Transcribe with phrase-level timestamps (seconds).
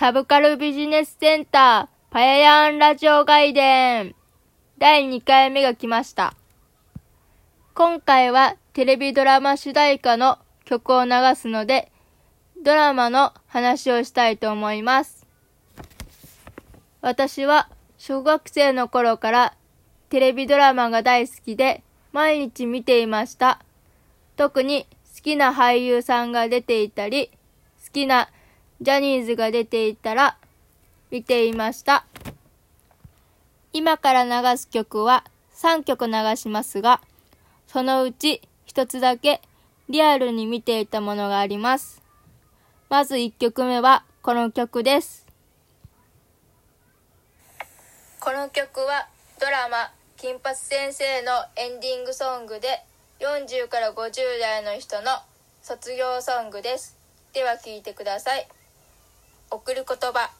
[0.00, 4.14] サブカルビジネスセンターパヤヤンラジオ外伝
[4.78, 6.34] 第2回目が来ました。
[7.74, 11.92] 今回はテレビドラマ主題歌の曲を流すので、
[12.64, 15.26] ドラマの話をしたいと思います。
[17.02, 19.54] 私は小学生の頃から
[20.08, 21.82] テレビドラマが大好きで
[22.12, 23.60] 毎日見ていました。
[24.36, 27.30] 特に好きな俳優さんが出ていたり、
[27.84, 28.30] 好きな
[28.80, 30.36] ジャニーズが出ていたら
[31.10, 32.04] 見ていました。
[33.72, 37.00] 今から流す曲は3曲流しますが、
[37.66, 39.42] そのうち1つだけ
[39.88, 42.02] リアルに見ていたものがあります。
[42.88, 45.26] まず1曲目はこの曲です。
[48.20, 49.08] この曲は
[49.40, 52.84] ドラマ「金八先生」のエンディングソングで
[53.18, 55.10] 40から50代の人の
[55.62, 56.98] 卒業ソングです
[57.32, 58.46] では聴いてください
[59.52, 60.30] 送る言葉。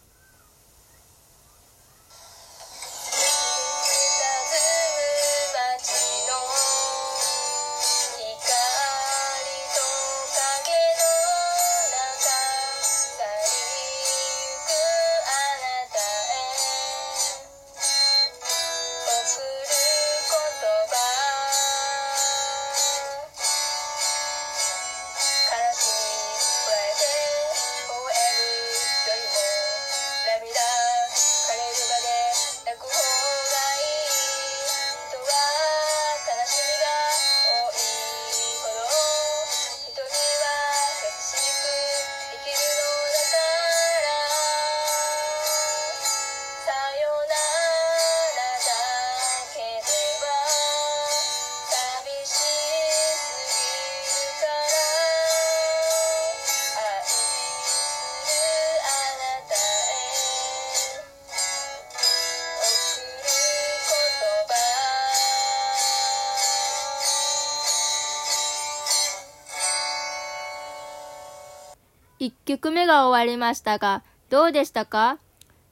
[72.21, 75.19] 1曲目が終わりましたがどうでしたか？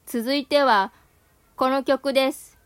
[0.07, 0.91] 続いては
[1.55, 2.57] この曲です。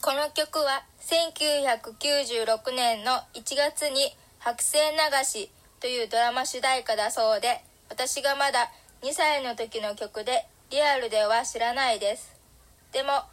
[0.00, 5.50] この曲は1996年の1月に「白線流し」
[5.80, 8.70] というドラマ主題歌だそうで私がまだ
[9.02, 12.30] 2歳の時の曲でリアルでは知らないです。
[12.92, 13.26] でも好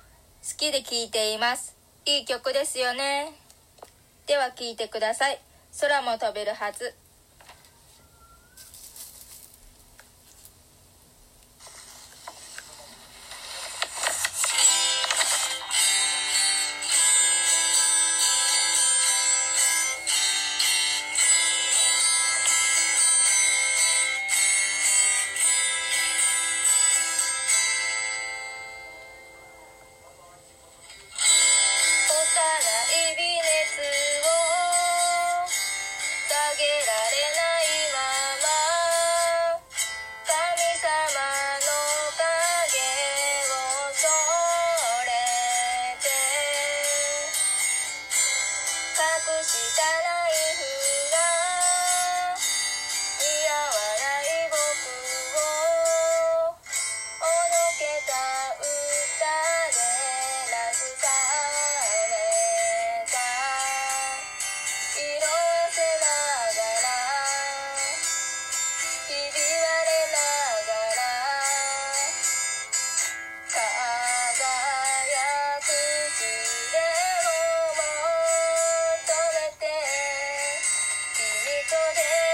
[0.58, 1.76] きで聴いています。
[2.06, 3.36] いい曲ですよね。
[4.26, 5.40] では聴いてください。
[5.80, 6.96] 空も飛べるはず。
[81.70, 82.31] こと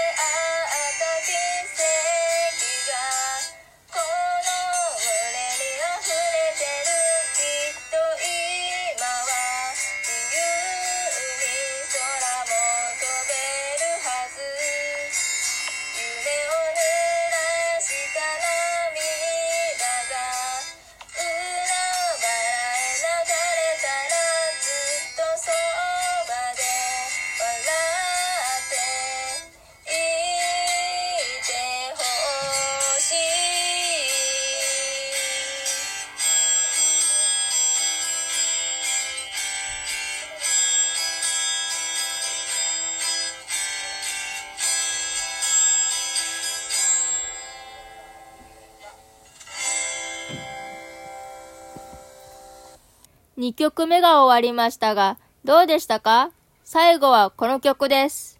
[53.38, 56.32] 2曲目が終わりましたが、どうでしたか？
[56.64, 58.36] 最後はこの曲です。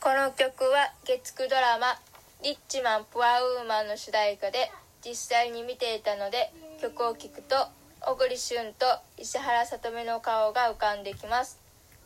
[0.00, 2.00] この曲は月9ドラマ
[2.42, 4.72] リッチマン・プアウーマンの主題歌で
[5.04, 7.54] 実際に見ていたので曲を聴くと
[8.00, 8.84] 小栗旬と
[9.16, 11.56] 石原さとみの顔が浮かんできます。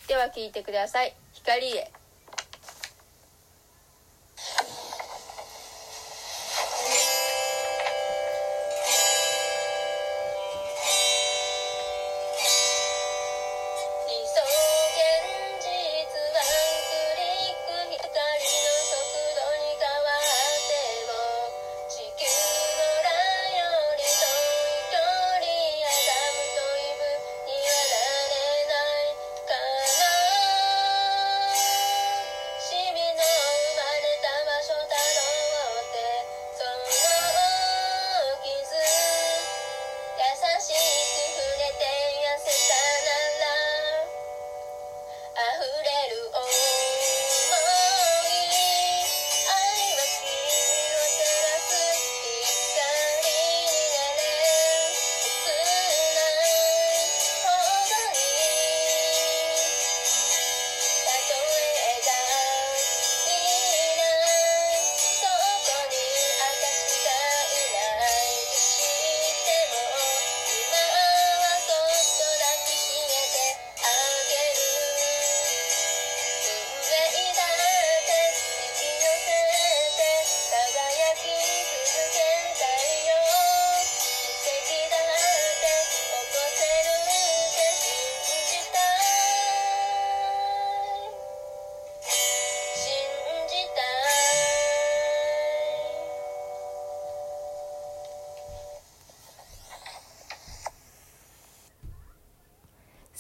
[0.06, 1.14] では聴いてください。
[1.32, 1.90] 光へ。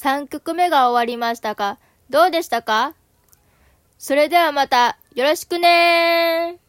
[0.04, 1.78] 3曲目が終わりましたか、
[2.10, 2.92] どうでしたか？
[3.96, 6.63] それではまた、よろしくねー。